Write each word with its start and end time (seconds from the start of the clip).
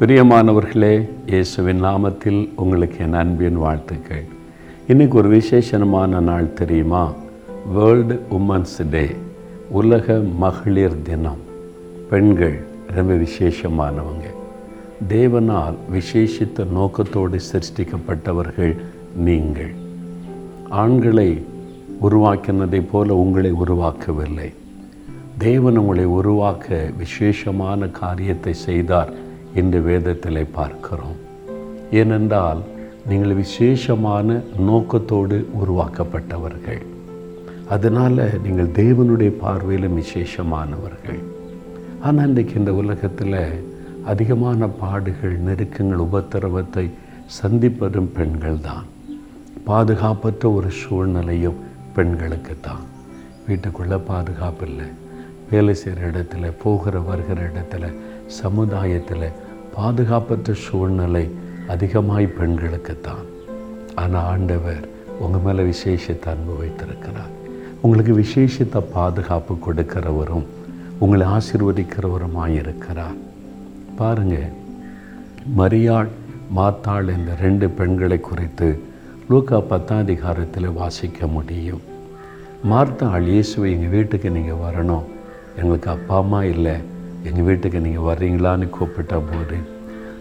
பிரியமானவர்களே 0.00 1.08
இயேசுவின் 1.26 1.84
நாமத்தில் 1.84 2.48
உங்களுக்கு 2.56 3.04
என் 3.04 3.12
அன்பின் 3.12 3.56
வாழ்த்துக்கள். 3.56 4.24
இன்றைக்கு 4.86 5.18
ஒரு 5.18 5.28
விசேஷமான 5.28 6.20
நாள் 6.20 6.52
தெரியுமா? 6.52 7.12
வேர்ல்டு 7.74 8.22
உமன்ஸ் 8.30 8.90
டே 8.90 9.06
உலக 9.68 10.22
மகளிர் 10.38 11.02
தினம். 11.02 11.36
பெண்கள் 12.10 12.60
ரொம்ப 12.86 13.14
விசேஷமானவங்க. 13.14 14.26
தேவனால் 15.08 15.74
விசேஷித்த 15.94 16.66
நோக்கத்தோடு 16.70 17.38
சிருஷ்டிக்கப்பட்டவர்கள் 17.52 18.76
நீங்கள். 19.16 19.74
ஆண்களை 20.70 21.44
உருவாக்கினதைப் 22.02 22.90
போல 22.90 23.14
உங்களை 23.14 23.52
உருவாக்கவில்லை. 23.52 24.52
தேவன் 25.38 25.76
உங்களை 25.76 26.04
உருவாக்க 26.04 26.90
விசேஷமான 26.98 27.86
காரியத்தை 27.86 28.54
செய்தார். 28.54 29.24
என்று 29.60 29.78
வேதத்தில் 29.88 30.52
பார்க்கிறோம். 30.58 31.18
ஏனென்றால் 32.00 32.60
நீங்கள் 33.10 33.38
விசேஷமான 33.42 34.36
நோக்கத்தோடு 34.68 35.36
உருவாக்கப்பட்டவர்கள். 35.60 36.82
அதனால் 37.74 38.20
நீங்கள் 38.44 38.74
தேவனுடைய 38.80 39.32
பார்வையிலும் 39.42 39.98
விசேஷமானவர்கள். 40.02 41.20
ஆனால் 42.06 42.28
இன்றைக்கு 42.30 42.54
இந்த 42.62 42.72
உலகத்தில் 42.82 43.38
அதிகமான 44.12 44.66
பாடுகள் 44.82 45.36
நெருக்கங்கள் 45.46 46.04
உபத்திரவத்தை 46.08 46.84
சந்திப்பதும் 47.38 48.10
பெண்கள் 48.16 48.60
தான் 48.68 48.86
பாதுகாப்பற்ற 49.68 50.42
ஒரு 50.58 50.70
சூழ்நிலையும் 50.80 51.58
பெண்களுக்கு 51.96 52.54
தான் 52.66 52.84
வீட்டுக்குள்ளே 53.46 53.98
பாதுகாப்பு 54.10 54.64
இல்லை 54.68 54.86
வேலை 55.50 55.74
செய்கிற 55.80 56.06
இடத்துல 56.10 56.46
போகிற 56.62 57.00
வருகிற 57.08 57.40
இடத்துல 57.50 57.90
சமுதாயத்தில் 58.40 59.26
பாதுகாப்பற்ற 59.78 60.52
சூழ்நிலை 60.66 61.24
அதிகமாய் 61.72 62.26
பெண்களுக்கு 62.36 62.94
தான் 63.06 63.24
ஆனால் 64.02 64.28
ஆண்டவர் 64.32 64.84
உங்கள் 65.24 65.42
மேலே 65.46 65.62
விசேஷத்தை 65.70 66.28
அன்பு 66.32 66.54
வைத்திருக்கிறார். 66.60 67.32
உங்களுக்கு 67.84 68.12
விசேஷத்தை 68.22 68.80
பாதுகாப்பு 68.94 69.54
கொடுக்கிறவரும் 69.66 70.46
உங்களை 71.04 71.26
ஆசீர்வதிக்கிறவருமாய் 71.36 72.56
இருக்கிறார் 72.62 73.18
பாருங்கள் 73.98 74.54
மரியாள் 75.60 76.10
மாத்தாள் 76.58 77.14
இந்த 77.18 77.32
ரெண்டு 77.44 77.68
பெண்களை 77.78 78.20
குறித்து 78.30 78.68
லூக்கா 79.30 79.58
பத்தாம் 79.70 80.02
அதிகாரத்தில் 80.04 80.76
வாசிக்க 80.80 81.26
முடியும். 81.36 81.84
மார்த்தாள் 82.72 83.26
இயேசுவை 83.34 83.68
எங்கள் 83.76 83.94
வீட்டுக்கு 83.94 84.28
நீங்கள் 84.36 84.62
வரணும். 84.66 85.06
எங்களுக்கு 85.60 85.90
அப்பா 85.96 86.16
அம்மா 86.24 86.40
இல்லை. 86.54 86.76
எங்கள் 87.28 87.46
வீட்டுக்கு 87.48 87.78
நீங்கள் 87.86 88.06
வர்றீங்களான்னு 88.08 88.66
கூப்பிட்ட 88.76 89.16
போது 89.30 89.58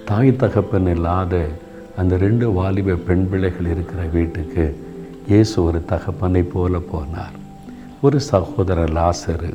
தாய் 0.10 0.40
தகப்பன் 0.42 0.90
இல்லாத 0.96 1.34
அந்த 2.00 2.14
ரெண்டு 2.24 2.46
வாலிப 2.58 2.98
பெண் 3.08 3.26
பிள்ளைகள் 3.30 3.72
இருக்கிற 3.74 4.02
வீட்டுக்கு 4.16 4.66
இயேசு 5.32 5.56
ஒரு 5.68 5.80
தகப்பனை 5.92 6.42
போல 6.54 6.80
போனார். 6.92 7.36
ஒரு 8.06 8.18
சகோதரர் 8.32 8.94
லாசரு. 8.98 9.52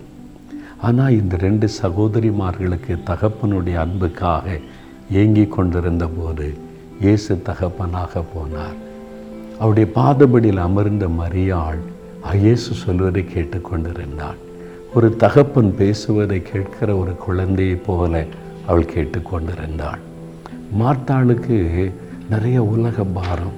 ஆனால் 0.87 1.17
இந்த 1.21 1.35
ரெண்டு 1.47 1.67
சகோதரிமார்களுக்கு 1.83 2.95
தகப்பனுடைய 3.11 3.77
அன்புக்காக 3.85 4.57
ஏங்கி 5.23 5.45
கொண்டிருந்த 5.57 6.07
போது 6.19 6.49
இயேசு 7.05 7.33
தகப்பனாக 7.49 8.23
போனார். 8.35 8.77
அவருடைய 9.61 9.89
பாதபடியில் 9.99 10.63
அமர்ந்த 10.67 11.07
மரியாள் 11.21 11.81
இயேசு 12.45 12.71
சொல்வதை 12.85 13.23
கேட்டுக்கொண்டிருந்தாள் 13.35 14.41
ஒரு 14.95 15.17
தகப்பன் 15.17 15.75
பேசுவதை 15.77 16.43
கேட்கிற 16.43 16.97
ஒரு 16.97 17.17
குழந்தையைப் 17.17 17.83
போல 17.87 18.25
அவள் 18.67 18.89
கேட்டுக்கொண்டிருந்தாள். 18.95 20.01
மார்த்தாளுக்கு 20.81 21.57
நிறைய 22.31 22.63
உலக 22.63 23.05
பாரம். 23.05 23.53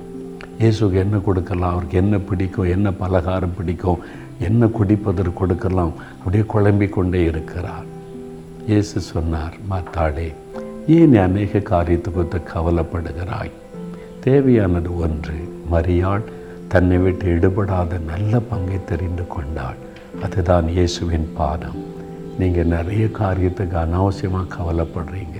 இயேசுக்கு 0.59 0.93
என்ன 0.93 1.17
கொடுக்கலாம்? 1.17 1.71
அவருக்கு 1.71 1.97
என்ன 1.99 2.19
பிடிக்கும்? 2.19 2.65
என்ன 2.65 2.93
பலகாரம் 2.93 3.55
பிடிக்கும்? 3.57 3.99
என்ன 4.39 4.67
குடிப்பதற்கு 4.67 5.33
கொடுக்கலாம்? 5.33 5.93
அப்படியே 6.19 6.45
குழம்பி 6.55 6.89
கொண்டே 6.89 7.25
இருக்கிறார் 7.25 7.89
இயேசு 8.67 9.01
சொன்னார் 9.01 9.57
மாத்தாளே 9.71 10.35
ஏன் 10.87 11.17
அநேக 11.17 11.59
காரியத்தை 11.59 12.13
குறித்து 12.13 12.41
கவலைப்படுகிறாய்? 12.55 13.51
தேவையானது 14.21 14.99
ஒன்று 14.99 15.39
மரியாள். 15.73 16.23
தன்னை 16.73 16.99
விட்டு 16.99 17.27
எடுபடாத 17.35 17.99
நல்ல 18.11 18.41
பங்கை 18.51 18.79
தெரிந்து 18.91 19.25
கொண்டாள். 19.35 19.81
அதுதான் 20.25 20.67
இயேசுவின் 20.69 21.27
பாதம். 21.39 21.81
நீங்கள் 22.39 22.71
நிறைய 22.77 23.05
காரியத்துக்கு 23.19 23.77
அனாவசியமாக 23.83 24.53
கவலைப்படுறீங்க. 24.57 25.39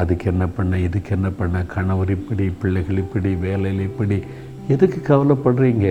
அதுக்கு 0.00 0.26
என்ன 0.32 0.44
பண்ண 0.56 0.78
இதுக்கு 0.78 1.10
என்ன 1.16 1.28
பண்ண 1.38 1.62
கணவர் 1.74 2.12
இப்படி 2.16 2.46
பிள்ளைகள் 2.62 3.02
இப்படி 3.04 3.30
வேலையில் 3.34 3.80
இப்படி 3.80 4.16
எதுக்கு 4.74 5.00
கவலைப்படுறீங்க? 5.10 5.88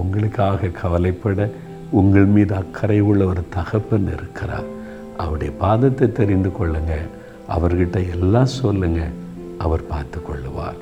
உங்களுக்காக 0.00 0.72
கவலைப்பட 0.82 1.48
உங்கள் 2.00 2.30
மீது 2.36 2.54
அக்கறை 2.54 3.00
உள்ள 3.10 3.24
ஒரு 3.32 3.44
தகப்பன் 3.56 4.08
இருக்கிறார். 4.16 4.68
அவருடைய 5.16 5.52
பாதத்தை 5.60 6.08
தெரிந்து 6.20 6.52
கொள்ளுங்கள் 6.52 7.06
அவர்கிட்ட 7.56 7.98
எல்லாம் 8.16 8.54
சொல்லுங்கள் 8.60 9.14
அவர் 9.66 9.90
பார்த்து 9.92 10.20
கொள்ளுவார். 10.20 10.78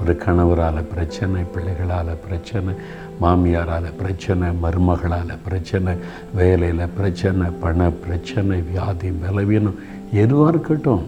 ஒரு 0.00 0.14
கணவரால் 0.24 0.88
பிரச்சனை 0.92 1.42
பிள்ளைகளால் 1.54 2.20
பிரச்சனை 2.26 2.74
மாமியாரால் 3.22 3.88
பிரச்சனை 4.00 4.48
மருமகளால் 4.64 5.42
பிரச்சனை 5.44 5.94
வேலையில் 6.34 6.92
பிரச்சனை 6.96 7.46
பண 7.60 7.90
பிரச்சனை 8.04 8.58
வியாதி 8.70 9.10
பலவீனம் 9.10 9.78
எதுவாக 10.12 10.52
இருக்கட்டும் 10.52 11.04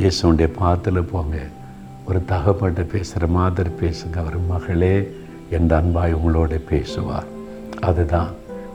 இயேசுடைய 0.00 0.48
பாத்தில் 0.58 1.08
போங்க. 1.12 1.36
ஒரு 2.08 2.24
தகப்பட்ட 2.24 2.82
பேசுகிற 2.82 3.26
மாதிரி 3.26 3.70
பேசுங்க. 3.82 4.16
அவர் 4.16 4.38
மகளே 4.48 4.94
என் 5.50 5.70
அன்பாய் 5.70 6.16
உங்களோட 6.18 6.60
பேசுவார். 6.72 7.28
அதுதான் 7.88 8.30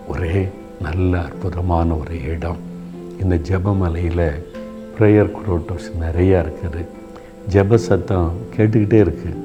ஒரே 0.07 0.49
நல்ல 0.81 1.21
அற்புதமான 1.21 1.93
ஒரு 1.93 2.15
இடம். 2.33 2.59
இந்த 3.21 3.35
ஜெபமலையில் 3.49 4.25
ப்ரேயர் 4.95 5.35
குரோட்டோஸ் 5.37 5.89
நிறையா 6.03 6.39
இருக்குது. 6.45 6.81
ஜெப 7.47 7.77
சத்தம் 7.77 8.31
கேட்டுக்கிட்டே 8.57 8.99
இருக்குது 9.05 9.39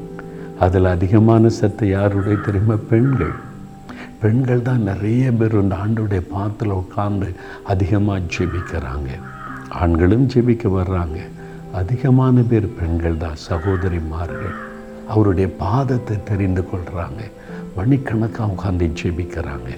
அதில் 0.60 0.84
அதிகமான 0.84 1.48
சத்தம் 1.48 1.88
யாருடைய 1.88 2.38
தெரியுமா? 2.38 2.74
பெண்கள். 2.90 3.34
பெண்கள் 4.20 4.62
தான் 4.62 4.82
நிறைய 4.82 5.32
பேர் 5.32 5.52
இந்த 5.52 5.76
ஆண்டுடைய 5.76 6.20
பாத்தில் 6.20 6.70
உட்கார்ந்து 6.70 7.34
அதிகமாக 7.64 8.20
ஜெபிக்கிறாங்க. 8.34 9.10
ஆண்களும் 9.68 10.28
ஜெபிக்க 10.34 10.68
வர்றாங்க. 10.68 11.18
அதிகமான 11.72 12.42
பேர் 12.42 12.68
பெண்கள் 12.68 13.16
தான் 13.16 13.42
சகோதரிமார்கள். 13.48 14.54
அவருடைய 15.08 15.48
பாதத்தை 15.58 16.22
தெரிந்து 16.22 16.64
கொள்கிறாங்க 16.70 17.22
மணிக்கணக்காக 17.76 18.52
உட்காந்து 18.54 18.92
ஜெபிக்கிறாங்க. 19.02 19.70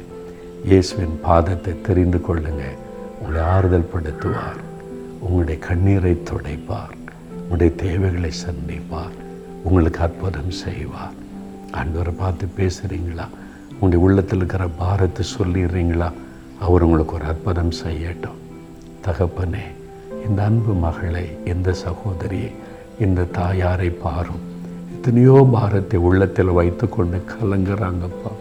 இயேசுவின் 0.64 1.20
பாதத்தை 1.24 1.80
தெரிந்து 1.80 2.20
கொள்ளுங்க. 2.28 2.64
உங்களை 3.20 3.42
ஆறுதல் 3.42 3.90
படுத்துவார் 3.94 4.60
உங்களுடைய 5.20 5.60
கண்ணீரை 5.60 6.22
துடைப்பார். 6.30 6.97
உங்களுடைய 7.50 7.90
தேவைகளை 7.90 8.30
சந்திப்பார். 8.46 9.16
உங்களுக்கு 9.64 10.00
அற்புதம் 10.00 10.50
செய்வார். 10.50 11.14
ஆண்டவரை 11.72 12.12
பார்த்து 12.16 12.48
பேசுகிறீங்களா 12.56 13.26
உங்களுடைய 13.72 14.04
உள்ளத்தில் 14.04 14.36
இருக்கிற 14.36 14.68
பாரத்தை 14.68 15.26
சொல்லிடுறீங்களா? 15.38 16.12
அவர் 16.60 16.82
உங்களுக்கு 16.82 17.14
ஒரு 17.14 17.24
அற்புதம் 17.24 17.72
செய்யட்டும். 17.84 18.38
தகப்பனே 19.06 19.64
இந்த 20.28 20.44
அன்பு 20.44 20.74
மகளை 20.74 21.26
இந்த 21.44 21.72
சகோதரியை 21.72 22.50
இந்த 23.00 23.22
தாயாரை 23.22 23.90
பாரும். 23.90 24.44
எத்தனையோ 24.94 25.48
பாரத்தை 25.52 26.00
உள்ளத்தில் 26.00 26.56
வைத்து 26.58 26.88
கொண்டு 26.88 27.16
கலங்குறாங்கப்பா. 27.16 28.32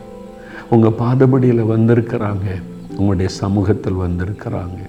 உங்கள் 0.70 1.00
பாதபடியில் 1.00 1.70
வந்திருக்கிறாங்க. 1.74 2.62
உங்களுடைய 2.98 3.32
சமூகத்தில் 3.32 4.02
வந்திருக்கிறாங்க. 4.06 4.80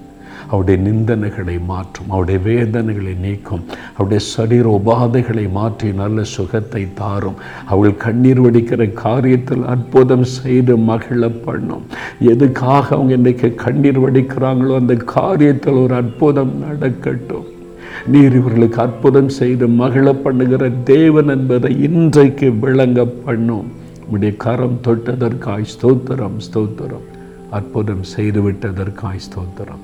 அவருடைய 0.47 0.81
நிந்தனைகளை 0.81 1.57
மாற்றும் 1.71 2.09
அவருடைய 2.09 2.39
வேதனைகளை 2.49 3.13
நீக்கும் 3.25 3.63
அவருடைய 3.95 4.21
சரீர 4.25 4.65
உபாதைகளை 4.79 5.51
மாற்றி 5.51 5.91
நல்ல 5.91 6.23
சுகத்தை 6.23 6.83
தாரும். 6.93 7.37
அவள் 7.65 7.95
கண்ணீர் 8.05 8.41
வடிக்கிற 8.41 8.85
காரியத்தில் 9.05 9.63
அற்புதம் 9.63 10.27
செய்து 10.37 10.77
மகிழ 10.77 11.29
பண்ணும். 11.29 11.85
எதுக்காக 12.33 12.95
அவங்க 12.95 13.13
இன்றைக்கு 13.13 13.55
கண்ணீர் 13.55 14.03
வடிக்கிறாங்களோ 14.05 14.75
அந்த 14.81 14.95
காரியத்தில் 15.15 15.81
ஒரு 15.83 15.95
அற்புதம் 16.01 16.53
நடக்கட்டும். 16.65 17.47
நீர் 18.13 18.35
இவர்களுக்கு 18.39 18.81
அற்புதம் 18.81 19.29
செய்து 19.29 19.67
மகிழ 19.81 20.13
பண்ணுகிற 20.13 20.69
தேவன் 20.93 21.27
என்பதை 21.27 21.71
இன்றைக்கு 21.87 22.49
விளங்க 22.63 23.05
பண்ணும். 23.05 23.67
உடைய 24.13 24.33
கரம் 24.37 24.77
தொட்டதற்காய் 24.87 25.71
ஸ்தோத்திரம் 25.73 26.37
ஸ்தோத்திரம். 26.47 27.05
அற்புதம் 27.57 28.03
செய்து 28.03 28.39
விட்டதற்காய் 28.47 29.25
ஸ்தோத்திரம். 29.27 29.83